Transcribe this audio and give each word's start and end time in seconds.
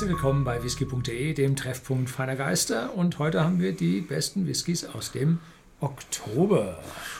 herzlich 0.00 0.16
willkommen 0.16 0.44
bei 0.44 0.62
whisky.de, 0.62 1.34
dem 1.34 1.56
Treffpunkt 1.56 2.08
feiner 2.08 2.34
Geister. 2.34 2.94
Und 2.96 3.18
heute 3.18 3.44
haben 3.44 3.60
wir 3.60 3.72
die 3.72 4.00
besten 4.00 4.46
Whiskys 4.46 4.86
aus 4.86 5.12
dem 5.12 5.40
Oktober. 5.80 6.78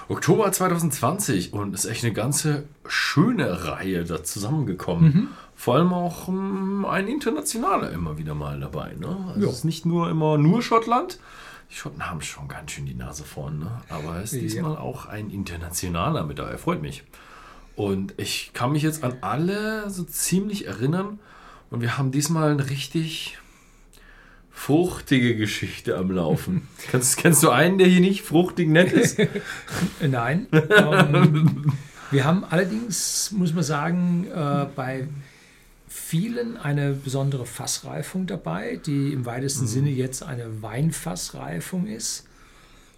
Oktober 0.09 0.51
2020 0.51 1.53
und 1.53 1.75
es 1.75 1.85
ist 1.85 1.91
echt 1.91 2.05
eine 2.05 2.15
ganze 2.15 2.65
schöne 2.89 3.67
Reihe 3.67 4.05
da 4.05 4.25
zusammengekommen. 4.25 5.05
Mhm. 5.05 5.29
Vor 5.55 5.75
allem 5.75 5.93
auch 5.93 6.29
um, 6.29 6.87
ein 6.87 7.07
internationaler 7.07 7.93
immer 7.93 8.17
wieder 8.17 8.35
mal 8.35 8.59
dabei. 8.59 8.95
Ne? 8.95 9.15
Also 9.35 9.49
es 9.49 9.57
ist 9.57 9.65
nicht 9.65 9.85
nur 9.85 10.09
immer 10.09 10.39
nur 10.39 10.63
Schottland. 10.63 11.19
Die 11.71 11.75
Schotten 11.75 12.09
haben 12.09 12.23
schon 12.23 12.49
ganz 12.49 12.71
schön 12.71 12.87
die 12.87 12.95
Nase 12.95 13.25
vorn, 13.25 13.59
ne? 13.59 13.83
aber 13.91 14.23
es 14.23 14.33
ist 14.33 14.41
diesmal 14.41 14.73
ja. 14.73 14.81
auch 14.81 15.05
ein 15.05 15.29
internationaler 15.29 16.25
mit 16.25 16.39
dabei. 16.39 16.57
Freut 16.57 16.81
mich. 16.81 17.05
Und 17.77 18.15
ich 18.17 18.53
kann 18.55 18.73
mich 18.73 18.83
jetzt 18.83 19.05
an 19.05 19.19
alle 19.21 19.91
so 19.91 20.03
ziemlich 20.03 20.67
erinnern. 20.67 21.19
Und 21.71 21.81
wir 21.81 21.97
haben 21.97 22.11
diesmal 22.11 22.51
eine 22.51 22.69
richtig 22.69 23.39
fruchtige 24.51 25.37
Geschichte 25.37 25.97
am 25.97 26.11
Laufen. 26.11 26.69
kennst, 26.91 27.17
kennst 27.17 27.43
du 27.43 27.51
einen, 27.51 27.79
der 27.79 27.87
hier 27.87 28.01
nicht 28.01 28.23
fruchtig 28.23 28.69
nett 28.69 28.93
ist? 28.93 29.19
Nein. 30.01 30.47
Ähm, 30.53 31.73
wir 32.11 32.25
haben 32.25 32.45
allerdings, 32.45 33.31
muss 33.31 33.55
man 33.55 33.65
sagen, 33.65 34.27
äh, 34.27 34.67
bei 34.75 35.09
vielen 35.89 36.57
eine 36.57 36.93
besondere 36.93 37.47
Fassreifung 37.47 38.27
dabei, 38.27 38.81
die 38.85 39.13
im 39.13 39.27
weitesten 39.27 39.65
mhm. 39.65 39.69
Sinne 39.69 39.91
jetzt 39.91 40.23
eine 40.23 40.63
Weinfassreifung 40.63 41.87
ist. 41.87 42.27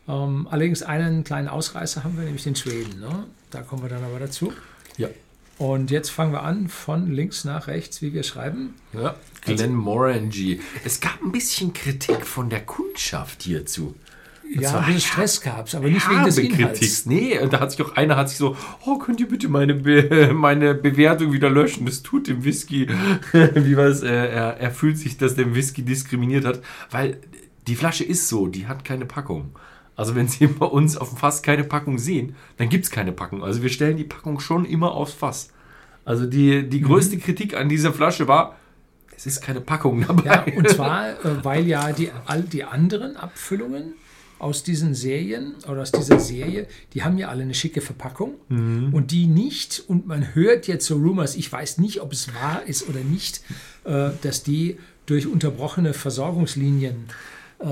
Ähm, 0.09 0.49
allerdings 0.51 0.83
einen 0.83 1.23
kleinen 1.23 1.49
Ausreißer 1.49 2.05
haben 2.05 2.17
wir, 2.17 2.25
nämlich 2.25 2.43
den 2.43 2.57
Schweden. 2.57 3.01
Ne? 3.01 3.27
Da 3.51 3.63
kommen 3.63 3.83
wir 3.83 3.89
dann 3.89 4.03
aber 4.03 4.19
dazu. 4.19 4.53
Ja. 4.97 5.09
Und 5.59 5.91
jetzt 5.91 6.11
fangen 6.11 6.33
wir 6.33 6.43
an 6.43 6.69
von 6.69 7.11
links 7.11 7.45
nach 7.45 7.67
rechts, 7.67 8.03
wie 8.03 8.13
wir 8.13 8.23
schreiben. 8.23 8.75
Ja, 8.93 9.15
Glenn 9.43 9.75
Morangy. 9.75 10.61
Es 10.85 11.01
gab 11.01 11.23
ein 11.23 11.33
bisschen 11.33 11.73
Kritik 11.73 12.27
von 12.27 12.51
der 12.51 12.63
Kundschaft 12.63 13.43
hierzu. 13.43 13.95
ja, 14.49 14.79
ein 14.79 14.87
bisschen 14.87 15.01
Stress 15.01 15.41
gab 15.41 15.69
es, 15.69 15.75
aber 15.75 15.89
nicht 15.89 16.09
wegen 16.09 16.25
des 16.25 16.39
Inhalts. 16.39 16.81
Kritik. 16.81 17.07
Nee, 17.07 17.39
und 17.39 17.53
da 17.53 17.61
hat 17.61 17.71
sich 17.71 17.83
auch 17.83 17.97
einer 17.97 18.17
hat 18.17 18.29
sich 18.29 18.39
so, 18.39 18.57
oh, 18.85 18.99
könnt 18.99 19.21
ihr 19.21 19.29
bitte 19.29 19.49
meine, 19.49 19.75
Be 19.75 20.33
meine 20.35 20.75
Bewertung 20.75 21.33
wieder 21.33 21.51
löschen? 21.51 21.87
Das 21.87 22.03
tut 22.03 22.29
dem 22.29 22.45
Whisky, 22.45 22.89
wie 23.33 23.77
was, 23.77 24.03
äh, 24.03 24.09
er, 24.09 24.57
er 24.59 24.71
fühlt 24.71 24.99
sich, 24.99 25.17
dass 25.17 25.37
der 25.37 25.55
Whisky 25.55 25.83
diskriminiert 25.83 26.45
hat, 26.45 26.61
weil 26.91 27.19
die 27.67 27.77
Flasche 27.77 28.05
ist 28.05 28.29
so, 28.29 28.49
die 28.49 28.67
hat 28.67 28.85
keine 28.85 29.07
Packung. 29.07 29.55
Also 30.03 30.17
wenn 30.17 30.27
Sie 30.27 30.49
bei 30.49 30.67
uns 30.67 30.97
auf 30.97 31.11
dem 31.11 31.17
Fass 31.19 31.43
keine 31.43 31.63
Packung 31.63 31.97
sehen, 31.97 32.35
dann 32.57 32.69
gibt 32.69 32.87
es 32.87 32.91
keine 32.91 33.13
Packung. 33.13 33.45
Also 33.45 33.63
wir 33.63 33.69
stellen 33.69 33.97
die 33.97 34.03
Packung 34.03 34.41
schon 34.41 34.65
immer 34.65 34.91
aufs 34.95 35.13
Fass. 35.13 35.51
Also 36.05 36.27
die, 36.27 36.69
die 36.69 36.81
mhm. 36.81 36.87
größte 36.87 37.15
mhm. 37.15 37.21
Kritik 37.21 37.55
an 37.55 37.69
dieser 37.69 37.93
Flasche 37.93 38.27
war, 38.27 38.57
es 39.17 39.27
ist 39.27 39.43
keine 39.43 39.61
Packung 39.61 40.05
dabei. 40.05 40.25
Ja, 40.25 40.57
und 40.57 40.69
zwar, 40.75 41.11
äh, 41.11 41.45
weil 41.45 41.69
ja 41.69 41.93
die, 41.93 42.11
all 42.27 42.43
die 42.43 42.65
anderen 42.65 43.17
Abfüllungen 43.17 43.95
aus 44.41 44.65
diesen 44.65 44.97
Serien 44.97 45.55
oder 45.69 45.83
aus 45.83 45.93
dieser 45.93 46.19
Serie, 46.19 46.67
die 46.95 47.05
haben 47.05 47.17
ja 47.17 47.29
alle 47.29 47.45
eine 47.45 47.55
schicke 47.55 47.81
Verpackung 47.81 48.35
mhm. 48.49 48.93
und 48.93 49.13
die 49.13 49.29
nicht, 49.29 49.85
und 49.87 50.09
man 50.09 50.35
hört 50.35 50.67
jetzt 50.67 50.85
so 50.85 50.97
Rumors, 50.97 51.37
ich 51.37 51.53
weiß 51.53 51.79
nicht, 51.79 52.01
ob 52.01 52.13
es 52.13 52.35
wahr 52.35 52.65
ist 52.67 52.89
oder 52.89 53.05
nicht, 53.05 53.41
äh, 53.85 54.11
dass 54.23 54.43
die 54.43 54.81
durch 55.07 55.29
unterbrochene 55.29 55.95
Versorgungslinien 55.95 57.05
äh, 57.61 57.67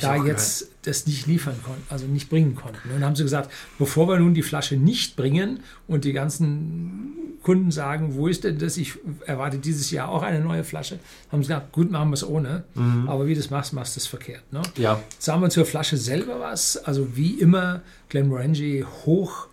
da 0.00 0.16
jetzt 0.24 0.68
das 0.82 1.06
nicht 1.06 1.26
liefern 1.26 1.56
konnten, 1.64 1.82
also 1.88 2.06
nicht 2.06 2.28
bringen 2.28 2.54
konnten. 2.54 2.88
Und 2.88 2.94
dann 2.94 3.04
haben 3.04 3.16
sie 3.16 3.22
gesagt, 3.22 3.50
bevor 3.78 4.08
wir 4.08 4.18
nun 4.18 4.34
die 4.34 4.42
Flasche 4.42 4.76
nicht 4.76 5.16
bringen 5.16 5.60
und 5.86 6.04
die 6.04 6.12
ganzen 6.12 7.12
Kunden 7.42 7.70
sagen, 7.70 8.16
wo 8.16 8.26
ist 8.26 8.44
denn 8.44 8.58
das? 8.58 8.76
Ich 8.76 8.94
erwarte 9.24 9.58
dieses 9.58 9.90
Jahr 9.90 10.08
auch 10.08 10.22
eine 10.22 10.40
neue 10.40 10.64
Flasche. 10.64 10.98
Haben 11.30 11.42
sie 11.42 11.48
gesagt, 11.48 11.72
gut, 11.72 11.90
machen 11.90 12.10
wir 12.10 12.14
es 12.14 12.26
ohne. 12.26 12.64
Mhm. 12.74 13.08
Aber 13.08 13.26
wie 13.26 13.34
du 13.34 13.40
das 13.40 13.50
machst, 13.50 13.72
machst 13.72 13.94
du 13.96 14.00
es 14.00 14.06
verkehrt. 14.06 14.42
Ne? 14.52 14.62
Ja. 14.76 15.00
Sagen 15.18 15.42
wir 15.42 15.50
zur 15.50 15.64
Flasche 15.64 15.96
selber 15.96 16.40
was. 16.40 16.76
Also 16.76 17.16
wie 17.16 17.38
immer, 17.38 17.82
Glenmorangie 18.08 18.84
hoch 19.04 19.46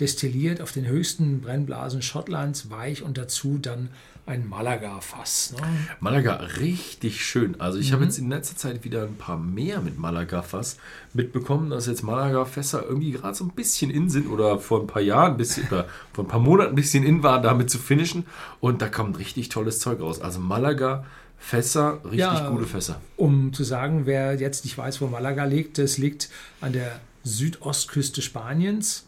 destilliert 0.00 0.60
auf 0.60 0.72
den 0.72 0.86
höchsten 0.86 1.40
Brennblasen 1.40 2.02
Schottlands, 2.02 2.70
weich 2.70 3.02
und 3.02 3.18
dazu 3.18 3.58
dann 3.58 3.88
ein 4.30 4.48
Malaga-Fass. 4.48 5.54
Ne? 5.56 5.66
Malaga, 5.98 6.36
richtig 6.36 7.24
schön. 7.24 7.60
Also 7.60 7.78
ich 7.78 7.90
mhm. 7.90 7.94
habe 7.94 8.04
jetzt 8.04 8.18
in 8.18 8.30
letzter 8.30 8.56
Zeit 8.56 8.84
wieder 8.84 9.02
ein 9.02 9.16
paar 9.16 9.36
mehr 9.36 9.80
mit 9.80 9.98
Malaga-Fass 9.98 10.76
mitbekommen, 11.12 11.70
dass 11.70 11.86
jetzt 11.86 12.02
Malaga-Fässer 12.02 12.84
irgendwie 12.84 13.10
gerade 13.10 13.34
so 13.34 13.44
ein 13.44 13.50
bisschen 13.50 13.90
in 13.90 14.08
sind 14.08 14.28
oder 14.28 14.58
vor 14.58 14.80
ein 14.80 14.86
paar 14.86 15.02
Jahren, 15.02 15.32
ein 15.32 15.36
bisschen, 15.36 15.66
oder 15.66 15.86
vor 16.12 16.24
ein 16.24 16.28
paar 16.28 16.40
Monaten 16.40 16.70
ein 16.70 16.76
bisschen 16.76 17.04
in 17.04 17.22
waren, 17.22 17.42
damit 17.42 17.70
zu 17.70 17.78
finishen. 17.78 18.24
Und 18.60 18.80
da 18.82 18.88
kommt 18.88 19.18
richtig 19.18 19.48
tolles 19.48 19.80
Zeug 19.80 20.00
raus. 20.00 20.20
Also 20.20 20.40
Malaga. 20.40 21.04
Fässer, 21.42 22.00
richtig 22.04 22.18
ja, 22.18 22.50
gute 22.50 22.66
Fässer. 22.66 23.00
Um 23.16 23.54
zu 23.54 23.64
sagen, 23.64 24.04
wer 24.04 24.34
jetzt 24.34 24.66
nicht 24.66 24.76
weiß, 24.76 25.00
wo 25.00 25.06
Malaga 25.06 25.44
liegt, 25.44 25.78
es 25.78 25.96
liegt 25.96 26.28
an 26.60 26.74
der 26.74 27.00
Südostküste 27.24 28.20
Spaniens, 28.20 29.06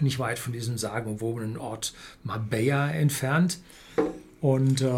nicht 0.00 0.18
weit 0.18 0.38
von 0.38 0.52
diesem 0.52 0.76
sagenumwobenen 0.76 1.56
Ort 1.56 1.94
Marbella 2.24 2.90
entfernt. 2.90 3.58
Und 4.42 4.80
äh, 4.80 4.90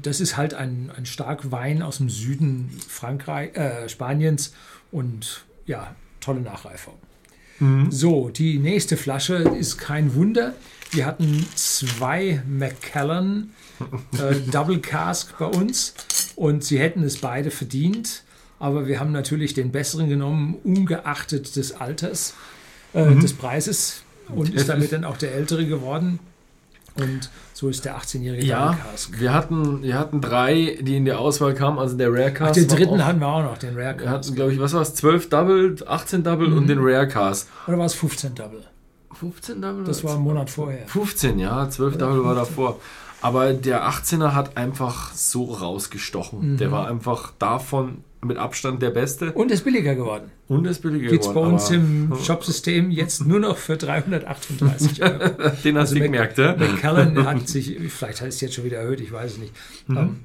das 0.00 0.20
ist 0.20 0.38
halt 0.38 0.54
ein, 0.54 0.90
ein 0.96 1.04
stark 1.04 1.52
Wein 1.52 1.82
aus 1.82 1.98
dem 1.98 2.08
Süden 2.08 2.70
Frankreich, 2.88 3.54
äh, 3.54 3.90
Spaniens 3.90 4.54
und 4.90 5.44
ja, 5.66 5.94
tolle 6.20 6.40
Nachreifung. 6.40 6.94
Mhm. 7.58 7.92
So, 7.92 8.30
die 8.30 8.58
nächste 8.58 8.96
Flasche 8.96 9.34
ist 9.34 9.76
kein 9.76 10.14
Wunder. 10.14 10.54
Wir 10.92 11.04
hatten 11.04 11.46
zwei 11.54 12.42
Macallan 12.48 13.50
äh, 14.18 14.34
Double 14.50 14.78
Cask 14.78 15.36
bei 15.38 15.44
uns 15.44 15.92
und 16.34 16.64
sie 16.64 16.78
hätten 16.78 17.02
es 17.02 17.18
beide 17.18 17.50
verdient. 17.50 18.24
Aber 18.58 18.86
wir 18.86 18.98
haben 18.98 19.12
natürlich 19.12 19.52
den 19.52 19.72
besseren 19.72 20.08
genommen, 20.08 20.56
ungeachtet 20.64 21.54
des 21.56 21.72
Alters, 21.72 22.32
äh, 22.94 23.04
mhm. 23.04 23.20
des 23.20 23.34
Preises 23.34 24.04
und 24.30 24.54
ist 24.54 24.70
damit 24.70 24.92
dann 24.92 25.04
auch 25.04 25.18
der 25.18 25.34
ältere 25.34 25.66
geworden. 25.66 26.18
Und 27.00 27.30
so 27.52 27.68
ist 27.68 27.84
der 27.84 27.98
18-jährige 27.98 28.46
ja, 28.46 28.78
Wir 29.10 29.32
hatten, 29.32 29.82
wir 29.82 29.98
hatten 29.98 30.20
drei, 30.20 30.78
die 30.80 30.96
in 30.96 31.04
der 31.04 31.18
Auswahl 31.18 31.54
kamen. 31.54 31.78
Also 31.78 31.96
der 31.96 32.12
Rare 32.12 32.32
Cast. 32.32 32.56
den 32.56 32.68
dritten 32.68 33.04
hatten 33.04 33.20
wir 33.20 33.28
auch 33.28 33.42
noch, 33.42 33.58
den 33.58 33.76
Rare 33.76 33.94
Cast. 33.94 34.04
Wir 34.04 34.10
hatten, 34.10 34.34
glaube 34.34 34.52
ich, 34.52 34.60
was 34.60 34.72
war 34.72 34.82
es? 34.82 34.94
12 34.94 35.28
Double, 35.28 35.76
18 35.86 36.24
Double 36.24 36.48
mhm. 36.48 36.58
und 36.58 36.66
den 36.68 36.78
Rare 36.80 37.08
Cast. 37.08 37.48
Oder 37.66 37.78
war 37.78 37.86
es 37.86 37.94
15 37.94 38.34
Double? 38.34 38.62
15 39.12 39.62
Double? 39.62 39.84
Das 39.84 40.04
war 40.04 40.14
ein 40.14 40.22
Monat 40.22 40.50
vorher. 40.50 40.86
15, 40.86 41.38
ja. 41.38 41.68
12 41.68 41.94
Oder 41.94 42.06
Double 42.06 42.22
15. 42.22 42.28
war 42.28 42.34
davor. 42.34 42.80
Aber 43.22 43.52
der 43.54 43.88
18er 43.88 44.34
hat 44.34 44.56
einfach 44.56 45.12
so 45.14 45.44
rausgestochen. 45.44 46.52
Mhm. 46.52 46.56
Der 46.58 46.70
war 46.70 46.88
einfach 46.88 47.32
davon 47.38 48.04
mit 48.26 48.36
Abstand 48.36 48.82
der 48.82 48.90
beste. 48.90 49.32
Und 49.32 49.50
ist 49.50 49.64
billiger 49.64 49.94
geworden. 49.94 50.30
Und 50.48 50.66
ist 50.66 50.82
billiger 50.82 51.10
Geht's 51.10 51.28
geworden. 51.28 51.50
Gibt 51.52 51.62
es 51.62 51.68
bei 51.68 51.74
uns 51.74 52.10
im 52.18 52.24
Shopsystem 52.24 52.90
jetzt 52.90 53.26
nur 53.26 53.40
noch 53.40 53.56
für 53.56 53.76
338 53.76 55.02
Euro. 55.02 55.28
Den 55.64 55.76
hast 55.76 55.90
also 55.90 55.94
du 55.94 56.00
gemerkt, 56.00 56.38
ja? 56.38 56.56
McKellen 56.56 57.24
hat 57.24 57.48
sich, 57.48 57.76
vielleicht 57.88 58.20
hat 58.20 58.28
es 58.28 58.40
jetzt 58.40 58.54
schon 58.54 58.64
wieder 58.64 58.78
erhöht, 58.78 59.00
ich 59.00 59.12
weiß 59.12 59.32
es 59.32 59.38
nicht. 59.38 59.52
Mhm. 59.86 59.96
Um, 59.96 60.02
ähm, 60.02 60.16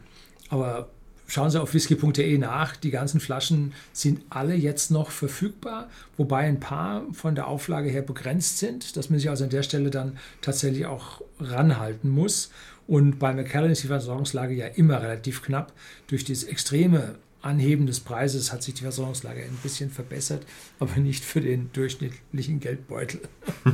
aber 0.50 0.90
schauen 1.28 1.50
Sie 1.50 1.62
auf 1.62 1.74
whisky.de 1.74 2.38
nach. 2.38 2.76
Die 2.76 2.92
ganzen 2.92 3.20
Flaschen 3.20 3.74
sind 3.94 4.22
alle 4.30 4.54
jetzt 4.54 4.92
noch 4.92 5.12
verfügbar, 5.12 5.90
wobei 6.18 6.40
ein 6.40 6.60
paar 6.60 7.04
von 7.14 7.36
der 7.36 7.48
Auflage 7.48 7.90
her 7.90 8.02
begrenzt 8.02 8.60
sind, 8.60 8.98
dass 8.98 9.10
man 9.10 9.20
sich 9.20 9.30
also 9.30 9.46
an 9.46 9.50
der 9.50 9.64
Stelle 9.64 9.90
dann 9.90 10.18
tatsächlich 10.42 10.86
auch 10.86 11.22
ranhalten 11.40 12.10
muss. 12.10 12.52
Und 12.88 13.20
bei 13.20 13.34
McKellen 13.34 13.72
ist 13.72 13.84
die 13.84 13.88
Versorgungslage 13.88 14.54
ja 14.54 14.68
immer 14.68 15.02
relativ 15.02 15.42
knapp 15.42 15.72
durch 16.08 16.26
dieses 16.26 16.44
extreme 16.44 17.16
Anheben 17.42 17.88
des 17.88 18.00
Preises 18.00 18.52
hat 18.52 18.64
sich 18.64 18.76
die 18.76 18.84
Versorgungslage 18.84 19.42
ein 19.42 19.58
bisschen 19.64 19.90
verbessert, 19.90 20.46
aber 20.80 20.98
nicht 20.98 21.24
für 21.24 21.42
den 21.42 21.72
durchschnittlichen 21.74 22.60
Geldbeutel. 22.60 23.22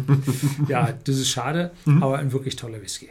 ja, 0.67 0.93
das 1.03 1.17
ist 1.17 1.29
schade, 1.29 1.71
mhm. 1.85 2.03
aber 2.03 2.19
ein 2.19 2.31
wirklich 2.31 2.55
toller 2.55 2.81
Whisky. 2.81 3.09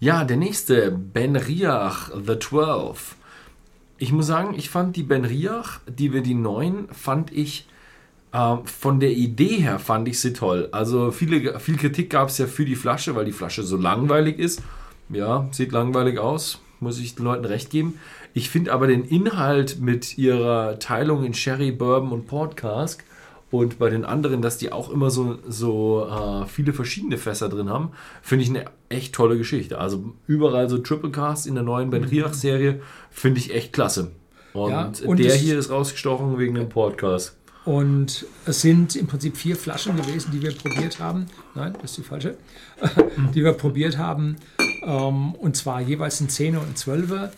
Ja, 0.00 0.24
der 0.24 0.36
nächste, 0.36 0.90
Ben 0.90 1.36
Riach 1.36 2.10
The 2.26 2.38
12. 2.38 3.16
Ich 3.98 4.12
muss 4.12 4.26
sagen, 4.26 4.54
ich 4.56 4.68
fand 4.68 4.96
die 4.96 5.04
Ben 5.04 5.24
Riach, 5.24 5.80
die 5.86 6.12
wir 6.12 6.22
die 6.22 6.34
neuen, 6.34 6.88
fand 6.92 7.32
ich 7.32 7.66
äh, 8.34 8.56
von 8.64 9.00
der 9.00 9.12
Idee 9.12 9.58
her 9.58 9.78
fand 9.78 10.08
ich 10.08 10.20
sie 10.20 10.32
toll. 10.32 10.68
Also 10.72 11.12
viele, 11.12 11.58
viel 11.60 11.76
Kritik 11.76 12.10
gab 12.10 12.28
es 12.28 12.38
ja 12.38 12.46
für 12.46 12.64
die 12.64 12.74
Flasche, 12.74 13.14
weil 13.14 13.24
die 13.24 13.32
Flasche 13.32 13.62
so 13.62 13.76
langweilig 13.76 14.38
ist. 14.38 14.62
Ja, 15.08 15.48
sieht 15.52 15.72
langweilig 15.72 16.18
aus, 16.18 16.60
muss 16.80 16.98
ich 16.98 17.14
den 17.14 17.24
Leuten 17.24 17.44
recht 17.44 17.70
geben. 17.70 17.98
Ich 18.32 18.50
finde 18.50 18.72
aber 18.72 18.86
den 18.86 19.04
Inhalt 19.04 19.80
mit 19.80 20.18
ihrer 20.18 20.78
Teilung 20.78 21.24
in 21.24 21.34
Sherry, 21.34 21.72
Bourbon 21.72 22.12
und 22.12 22.26
Port 22.26 22.56
Cask 22.56 23.04
und 23.50 23.78
bei 23.78 23.88
den 23.88 24.04
anderen, 24.04 24.42
dass 24.42 24.58
die 24.58 24.72
auch 24.72 24.90
immer 24.90 25.10
so, 25.10 25.38
so 25.48 26.08
äh, 26.10 26.46
viele 26.46 26.72
verschiedene 26.72 27.18
Fässer 27.18 27.48
drin 27.48 27.70
haben, 27.70 27.90
finde 28.20 28.42
ich 28.42 28.50
eine 28.50 28.64
echt 28.88 29.14
tolle 29.14 29.38
Geschichte. 29.38 29.78
Also 29.78 30.12
überall 30.26 30.68
so 30.68 30.78
Triple 30.78 31.10
Cast 31.10 31.46
in 31.46 31.54
der 31.54 31.62
neuen 31.62 31.90
Ben 31.90 32.02
Riach 32.02 32.34
Serie 32.34 32.80
finde 33.10 33.38
ich 33.38 33.54
echt 33.54 33.72
klasse. 33.72 34.10
Und, 34.54 34.70
ja, 34.70 34.90
und 35.06 35.18
der 35.18 35.34
hier 35.34 35.58
ist 35.58 35.70
rausgestochen 35.70 36.38
wegen 36.38 36.54
dem 36.54 36.68
Podcast. 36.68 37.36
Und 37.64 38.26
es 38.44 38.60
sind 38.60 38.94
im 38.94 39.06
Prinzip 39.06 39.36
vier 39.36 39.56
Flaschen 39.56 39.96
gewesen, 39.96 40.30
die 40.32 40.42
wir 40.42 40.54
probiert 40.54 40.98
haben. 41.00 41.26
Nein, 41.54 41.72
das 41.80 41.92
ist 41.92 41.98
die 41.98 42.02
falsche. 42.02 42.36
die 43.34 43.42
wir 43.42 43.52
probiert 43.54 43.96
haben. 43.96 44.36
Ähm, 44.82 45.34
und 45.34 45.56
zwar 45.56 45.80
jeweils 45.80 46.20
ein 46.20 46.28
10er 46.28 46.58
und 46.58 46.68
ein 46.68 46.74
12er. 46.74 47.30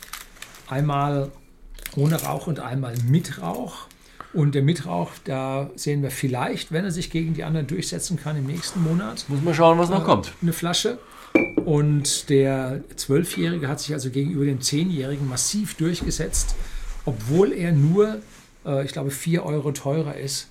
einmal 0.69 1.31
ohne 1.95 2.21
Rauch 2.21 2.47
und 2.49 2.61
einmal 2.61 2.95
mit 3.09 3.41
Rauch. 3.41 3.87
Und 4.33 4.55
der 4.55 4.63
Mitrauch, 4.63 5.13
da 5.25 5.71
sehen 5.77 6.03
wir 6.03 6.11
vielleicht, 6.11 6.71
wenn 6.71 6.85
er 6.85 6.91
sich 6.91 7.11
gegen 7.11 7.33
die 7.33 7.45
anderen 7.45 7.67
durchsetzen 7.67 8.19
kann 8.19 8.37
im 8.37 8.45
nächsten 8.45 8.83
Monat, 8.83 9.25
Muss 9.29 9.41
man 9.43 9.55
schauen, 9.55 9.79
was 9.79 9.89
noch 9.89 10.05
kommt. 10.05 10.33
eine 10.43 10.53
Flasche. 10.53 10.99
Und 11.65 12.29
der 12.29 12.83
Zwölfjährige 12.97 13.67
hat 13.69 13.81
sich 13.81 13.95
also 13.95 14.11
gegenüber 14.11 14.45
dem 14.45 14.61
Zehnjährigen 14.61 15.27
massiv 15.27 15.75
durchgesetzt, 15.77 16.55
obwohl 17.07 17.53
er 17.53 17.73
nur, 17.73 18.19
äh, 18.67 18.85
ich 18.85 18.93
glaube, 18.93 19.11
4 19.11 19.45
Euro 19.45 19.73
teurer 19.73 20.17
ist 20.17 20.49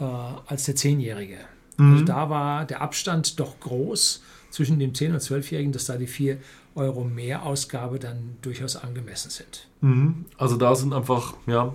äh, 0.00 0.04
als 0.04 0.64
der 0.64 0.76
Zehnjährige. 0.76 1.38
Also 1.78 2.04
da 2.04 2.30
war 2.30 2.64
der 2.64 2.80
Abstand 2.80 3.38
doch 3.38 3.60
groß 3.60 4.22
zwischen 4.50 4.78
dem 4.78 4.92
10- 4.92 5.12
und 5.12 5.20
12-Jährigen, 5.20 5.72
dass 5.72 5.84
da 5.84 5.96
die 5.96 6.06
4 6.06 6.38
Euro 6.74 7.04
mehr 7.04 7.44
Ausgabe 7.44 7.98
dann 7.98 8.36
durchaus 8.40 8.76
angemessen 8.76 9.30
sind. 9.30 9.66
Mhm. 9.82 10.24
Also 10.38 10.56
da 10.56 10.74
sind 10.74 10.94
einfach, 10.94 11.34
ja, 11.46 11.74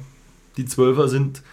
die 0.57 0.65
Zwölfer 0.65 1.07
sind 1.07 1.43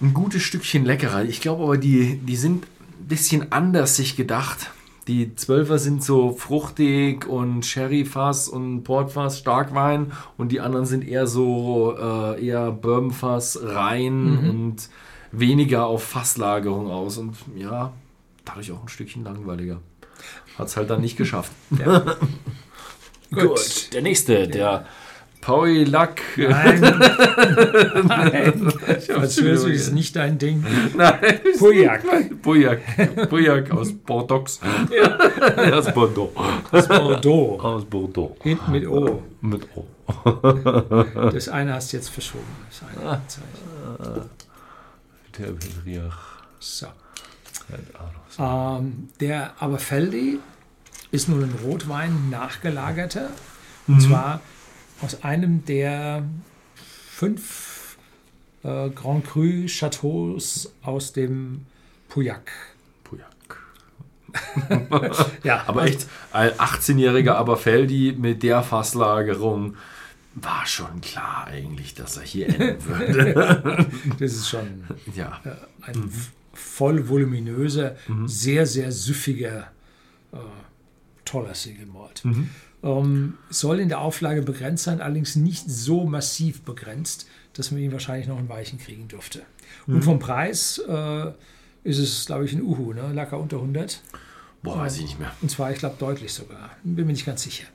ein 0.00 0.12
gutes 0.12 0.42
Stückchen 0.42 0.84
leckerer. 0.84 1.24
Ich 1.24 1.40
glaube 1.40 1.62
aber, 1.62 1.78
die, 1.78 2.18
die 2.18 2.36
sind 2.36 2.64
ein 2.64 3.06
bisschen 3.06 3.52
anders 3.52 3.96
sich 3.96 4.16
gedacht. 4.16 4.70
Die 5.08 5.36
Zwölfer 5.36 5.78
sind 5.78 6.02
so 6.02 6.32
fruchtig 6.32 7.26
und 7.26 7.64
Sherryfass 7.64 8.48
und 8.48 8.82
Portfass, 8.82 9.38
Starkwein 9.38 10.12
und 10.36 10.50
die 10.50 10.60
anderen 10.60 10.84
sind 10.84 11.06
eher 11.06 11.28
so 11.28 11.96
äh, 11.96 12.44
eher 12.44 12.72
Bourbonfass, 12.72 13.60
rein 13.62 14.38
und 14.50 14.88
weniger 15.30 15.86
auf 15.86 16.02
Fasslagerung 16.02 16.90
aus 16.90 17.18
und 17.18 17.36
ja, 17.56 17.92
dadurch 18.44 18.72
auch 18.72 18.82
ein 18.82 18.88
Stückchen 18.88 19.22
langweiliger. 19.22 19.80
Hat 20.58 20.66
es 20.66 20.76
halt 20.76 20.90
dann 20.90 21.02
nicht 21.02 21.16
geschafft. 21.16 21.52
Ja. 21.78 22.16
Gut, 23.30 23.92
der 23.92 24.02
nächste, 24.02 24.48
der 24.48 24.86
Pauli 25.46 25.84
Lack. 25.84 26.22
Nein, 26.36 26.80
nein, 28.08 28.72
Französisch 29.00 29.74
ist 29.74 29.92
nicht 29.92 30.16
dein 30.16 30.38
Ding. 30.38 30.64
Nein, 30.96 31.20
Pauillac. 31.56 32.02
Pauillac. 32.42 32.80
Pauillac 33.30 33.70
aus 33.70 33.92
Bordeaux. 33.92 34.42
Aus 34.42 35.94
Bordeaux. 35.94 36.32
Das 36.72 36.88
Bordeaux. 36.88 37.60
Aus 37.60 37.84
Bordeaux. 37.84 38.36
Hinten 38.42 38.72
mit 38.72 38.88
O. 38.88 39.22
Mit 39.40 39.68
O. 39.76 39.86
Das 41.30 41.48
eine 41.48 41.74
hast 41.74 41.92
du 41.92 41.98
jetzt 41.98 42.08
verschoben. 42.08 42.44
Das 42.68 42.82
eine 42.82 43.20
Zeichen. 43.28 44.30
Der 45.38 45.84
Riach. 45.86 46.42
So. 46.58 46.86
Ähm, 48.40 49.10
der 49.20 49.52
Aberfeldi 49.60 50.40
ist 51.12 51.28
nun 51.28 51.44
ein 51.44 51.54
Rotwein 51.64 52.30
nachgelagerter. 52.30 53.28
Und 53.86 54.00
zwar 54.00 54.40
aus 55.02 55.22
einem 55.22 55.64
der 55.64 56.24
fünf 57.10 57.96
äh, 58.62 58.90
Grand 58.90 59.24
Cru 59.26 59.66
Chateaus 59.66 60.72
aus 60.82 61.12
dem 61.12 61.66
Pauillac. 62.08 62.50
Pauillac. 63.04 63.26
Ja, 65.42 65.64
Aber 65.66 65.82
also- 65.82 65.94
echt, 65.94 66.08
ein 66.32 66.50
18-jähriger 66.52 67.32
Aberfeldi 67.34 68.14
mit 68.18 68.42
der 68.42 68.62
Fasslagerung 68.62 69.76
war 70.34 70.66
schon 70.66 71.00
klar 71.00 71.46
eigentlich, 71.46 71.94
dass 71.94 72.16
er 72.18 72.24
hier 72.24 72.48
enden 72.48 72.84
würde. 72.86 73.86
Das 74.18 74.32
ist 74.32 74.48
schon 74.48 74.84
ja. 75.14 75.40
äh, 75.44 75.88
ein 75.90 76.12
voll 76.52 77.08
voluminöser, 77.08 77.96
sehr, 78.26 78.66
sehr 78.66 78.90
süffiger, 78.92 79.68
äh, 80.32 80.36
toller 81.26 81.54
Single 81.54 81.86
Malt. 81.86 82.22
Ähm, 82.82 83.34
soll 83.50 83.80
in 83.80 83.88
der 83.88 84.00
Auflage 84.00 84.40
begrenzt 84.42 84.84
sein, 84.84 85.00
allerdings 85.02 85.36
nicht 85.36 85.68
so 85.68 86.06
massiv 86.06 86.62
begrenzt, 86.62 87.26
dass 87.52 87.70
man 87.70 87.80
ihn 87.80 87.92
wahrscheinlich 87.92 88.28
noch 88.28 88.38
in 88.38 88.48
Weichen 88.48 88.78
kriegen 88.78 89.08
dürfte. 89.08 89.42
Und 89.86 90.02
vom 90.02 90.18
Preis 90.18 90.78
äh, 90.88 91.26
ist 91.84 91.98
es, 91.98 92.26
glaube 92.26 92.44
ich, 92.44 92.52
ein 92.52 92.62
Uhu, 92.62 92.92
ne? 92.92 93.12
Lacker 93.12 93.38
unter 93.38 93.56
100. 93.56 94.00
Boah, 94.62 94.78
weiß 94.78 94.96
ich 94.96 95.02
nicht 95.02 95.18
mehr. 95.20 95.32
Und 95.42 95.50
zwar, 95.50 95.70
ich 95.70 95.78
glaube, 95.78 95.96
deutlich 95.98 96.32
sogar. 96.32 96.70
Bin 96.82 97.06
mir 97.06 97.12
nicht 97.12 97.26
ganz 97.26 97.42
sicher. 97.42 97.66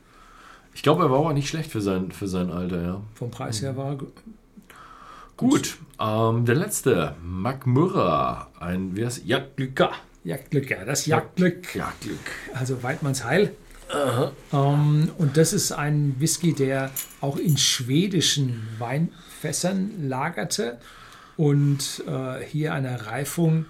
Ich 0.74 0.83
glaube, 0.83 1.03
er 1.03 1.12
war 1.12 1.19
aber 1.19 1.33
nicht 1.33 1.48
schlecht 1.50 1.71
für 1.71 1.81
sein, 1.81 2.12
für 2.12 2.27
sein 2.27 2.50
Alter, 2.50 2.81
ja. 2.81 3.01
Vom 3.15 3.31
Preis 3.31 3.62
her 3.62 3.75
war 3.77 3.92
er 3.92 3.95
gu- 3.98 4.07
Gut, 5.38 5.77
ähm, 6.00 6.45
der 6.45 6.56
letzte, 6.56 7.15
Macmurra, 7.24 8.50
ein, 8.59 8.95
wie 8.95 9.06
heißt 9.06 9.25
Jagdglücker. 9.25 9.92
Jagdglück, 10.23 10.69
ja, 10.69 10.85
das 10.85 11.06
Jagdglück. 11.06 11.75
Jagdglück. 11.75 12.19
also 12.53 12.83
Weidmanns 12.83 13.23
Heil. 13.23 13.56
Ähm, 14.53 15.12
und 15.18 15.38
das 15.38 15.53
ist 15.53 15.71
ein 15.71 16.15
Whisky, 16.19 16.53
der 16.53 16.91
auch 17.19 17.38
in 17.38 17.57
schwedischen 17.57 18.68
Weinfässern 18.79 20.07
lagerte 20.07 20.79
und 21.38 22.03
äh, 22.07 22.44
hier 22.45 22.73
eine 22.73 23.07
Reifung 23.07 23.65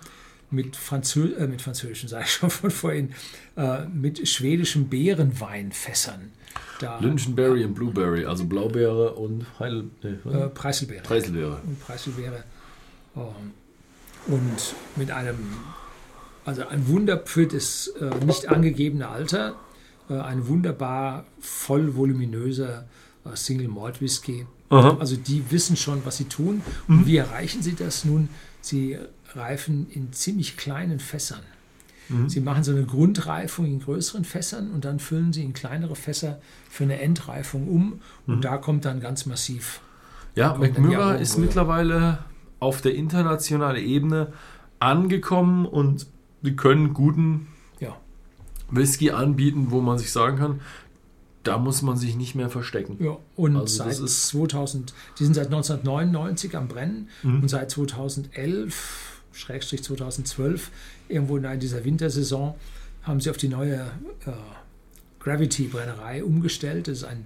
mit, 0.52 0.76
Franzö 0.76 1.34
äh, 1.38 1.48
mit 1.48 1.62
französischen, 1.62 2.10
sage 2.10 2.26
ich 2.26 2.34
schon 2.34 2.50
von 2.50 2.72
vorhin, 2.72 3.14
äh, 3.58 3.86
mit 3.86 4.28
schwedischen 4.28 4.90
Beerenweinfässern. 4.90 6.32
Da, 6.80 7.00
Lynchenberry 7.00 7.64
und 7.64 7.76
Blueberry, 7.76 8.26
also 8.26 8.46
Blaubeere 8.46 9.14
und 9.14 9.46
Heil, 9.60 9.86
nee, 10.04 10.10
äh, 10.30 10.50
Preiselbeere. 10.50 11.04
Preiselbeere. 11.04 11.62
und 11.66 11.80
Preiselbeere. 11.80 12.44
Ähm, 13.16 13.54
und 14.28 14.76
mit 14.96 15.12
einem, 15.12 15.38
also 16.46 16.68
ein 16.68 16.88
Wunder 16.88 17.22
für 17.26 17.48
das 17.48 17.88
äh, 17.88 18.26
nicht 18.26 18.50
angegebene 18.50 19.08
Alter, 19.08 19.56
äh, 20.10 20.14
ein 20.16 20.48
wunderbar 20.48 21.26
voll 21.40 21.96
voluminöser 21.96 22.86
äh, 23.26 23.36
Single 23.36 23.68
Malt 23.68 24.02
Whisky. 24.02 24.46
Aha. 24.70 24.98
Also 25.00 25.16
die 25.16 25.52
wissen 25.52 25.76
schon, 25.76 26.06
was 26.06 26.18
sie 26.18 26.26
tun. 26.26 26.62
Und 26.88 27.06
wie 27.06 27.18
erreichen 27.18 27.62
sie 27.62 27.76
das 27.76 28.06
nun? 28.06 28.30
Sie 28.62 28.98
reifen 29.34 29.88
in 29.92 30.14
ziemlich 30.14 30.56
kleinen 30.56 31.00
Fässern. 31.00 31.42
Sie 32.28 32.42
machen 32.42 32.64
so 32.64 32.72
eine 32.72 32.84
Grundreifung 32.84 33.66
in 33.66 33.80
größeren 33.80 34.26
Fässern 34.26 34.72
und 34.72 34.84
dann 34.84 35.00
füllen 35.00 35.32
sie 35.32 35.44
in 35.44 35.54
kleinere 35.54 35.96
Fässer 35.96 36.42
für 36.70 36.84
eine 36.84 37.00
Endreifung 37.00 37.70
um. 37.70 38.02
Und 38.28 38.44
da 38.44 38.58
kommt 38.58 38.84
dann 38.84 39.00
ganz 39.00 39.26
massiv 39.26 39.80
Ja, 40.36 40.52
Aromen 40.52 41.20
ist 41.20 41.38
mittlerweile 41.38 42.20
auf 42.60 42.82
der 42.82 42.96
internationalen 42.96 43.82
Ebene 43.82 44.34
angekommen 44.80 45.66
und 45.66 46.08
die 46.42 46.56
können 46.56 46.94
guten 46.94 47.48
ja, 47.80 47.96
Whisky 48.70 49.12
anbieten, 49.12 49.68
wo 49.70 49.82
man 49.82 49.98
sich 49.98 50.12
sagen 50.12 50.38
kann, 50.38 50.62
da 51.44 51.58
muss 51.58 51.82
man 51.82 51.98
sich 51.98 52.16
nicht 52.16 52.36
mehr 52.36 52.50
verstecken. 52.50 52.98
Ja, 53.04 53.18
und 53.36 53.56
Also 53.56 53.84
das 53.84 53.98
seit 53.98 54.06
ist- 54.06 54.28
2000, 54.28 54.94
die 55.18 55.24
sind 55.24 55.34
seit 55.34 55.48
1999 55.50 56.56
am 56.56 56.68
Brennen 56.68 57.10
Mhm. 57.24 57.42
und 57.42 57.48
seit 57.50 57.72
2011, 57.72 59.22
Schrägstrich 59.34 59.84
2012, 59.84 60.70
irgendwo 61.10 61.38
in 61.38 61.60
dieser 61.60 61.84
Wintersaison, 61.84 62.54
haben 63.04 63.20
sie 63.20 63.30
auf 63.32 63.38
die 63.38 63.48
neue 63.48 63.78
äh, 64.28 64.32
Gravity-Brennerei 65.20 66.24
umgestellt. 66.24 66.88
Das 66.88 67.00
ist 67.00 67.04
ein, 67.04 67.26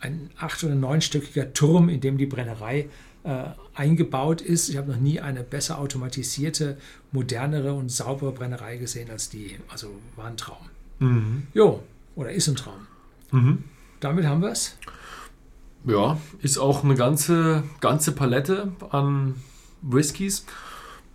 ein 0.00 0.30
acht- 0.38 0.62
oder 0.64 0.74
neunstöckiger 0.74 1.52
Turm, 1.52 1.88
in 1.88 2.00
dem 2.00 2.18
die 2.18 2.26
Brennerei 2.26 2.88
äh, 3.24 3.44
eingebaut 3.74 4.40
ist. 4.40 4.68
Ich 4.68 4.76
habe 4.76 4.92
noch 4.92 4.98
nie 4.98 5.20
eine 5.20 5.42
besser 5.42 5.78
automatisierte, 5.78 6.76
modernere 7.12 7.72
und 7.72 7.90
saubere 7.90 8.32
Brennerei 8.32 8.76
gesehen 8.76 9.10
als 9.10 9.28
die. 9.28 9.58
Also 9.68 9.88
war 10.16 10.26
ein 10.26 10.36
Traum. 10.36 10.68
Mhm. 10.98 11.46
Jo, 11.54 11.82
oder 12.16 12.32
ist 12.32 12.48
ein 12.48 12.56
Traum. 12.56 12.86
Mhm. 13.30 13.64
Damit 14.00 14.26
haben 14.26 14.42
wir 14.42 14.50
es. 14.50 14.76
Ja, 15.84 16.18
ist 16.40 16.58
auch 16.58 16.84
eine 16.84 16.94
ganze, 16.94 17.64
ganze 17.80 18.12
Palette 18.12 18.72
an 18.90 19.34
Whiskys. 19.82 20.44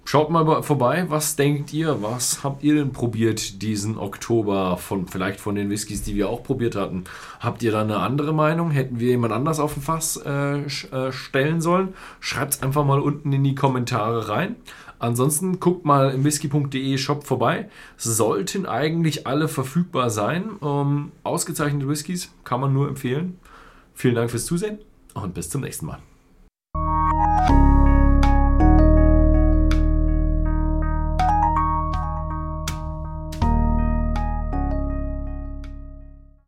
Schaut 0.09 0.29
mal 0.29 0.45
bei- 0.45 0.61
vorbei, 0.61 1.03
was 1.09 1.35
denkt 1.35 1.73
ihr? 1.73 2.01
Was 2.01 2.41
habt 2.41 2.63
ihr 2.63 2.75
denn 2.75 2.93
probiert 2.93 3.61
diesen 3.61 3.97
Oktober 3.97 4.77
von 4.77 5.05
vielleicht 5.05 5.41
von 5.41 5.53
den 5.55 5.69
Whiskys, 5.69 6.01
die 6.01 6.15
wir 6.15 6.29
auch 6.29 6.43
probiert 6.43 6.77
hatten? 6.77 7.03
Habt 7.41 7.61
ihr 7.61 7.73
da 7.73 7.81
eine 7.81 7.97
andere 7.97 8.33
Meinung? 8.33 8.71
Hätten 8.71 9.01
wir 9.01 9.09
jemand 9.09 9.33
anders 9.33 9.59
auf 9.59 9.73
dem 9.73 9.83
Fass 9.83 10.15
äh, 10.15 10.59
äh, 10.59 11.11
stellen 11.11 11.59
sollen? 11.59 11.93
Schreibt 12.21 12.53
es 12.53 12.63
einfach 12.63 12.85
mal 12.85 13.01
unten 13.01 13.33
in 13.33 13.43
die 13.43 13.53
Kommentare 13.53 14.29
rein. 14.29 14.55
Ansonsten 14.97 15.59
guckt 15.59 15.83
mal 15.83 16.11
im 16.11 16.23
whisky.de 16.23 16.97
Shop 16.97 17.25
vorbei. 17.27 17.67
Sollten 17.97 18.65
eigentlich 18.65 19.27
alle 19.27 19.49
verfügbar 19.49 20.09
sein. 20.09 20.51
Ähm, 20.63 21.11
ausgezeichnete 21.23 21.89
Whiskys 21.89 22.31
kann 22.45 22.61
man 22.61 22.71
nur 22.71 22.87
empfehlen. 22.87 23.37
Vielen 23.93 24.15
Dank 24.15 24.31
fürs 24.31 24.45
Zusehen 24.45 24.79
und 25.15 25.33
bis 25.33 25.49
zum 25.49 25.59
nächsten 25.59 25.85
Mal. 25.85 25.99